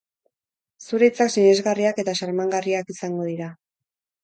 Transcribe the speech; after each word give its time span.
Zure 0.85 1.09
hitzak 1.11 1.33
sinesgarriak 1.35 2.03
eta 2.05 2.17
xarmangarriak 2.23 2.93
izango 2.97 3.31
dira. 3.31 3.55